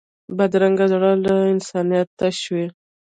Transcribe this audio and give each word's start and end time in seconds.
بدرنګه 0.37 0.85
زړه 0.91 1.09
له 1.25 1.35
انسانیت 1.53 2.07
تش 2.19 2.37
وي 2.53 2.65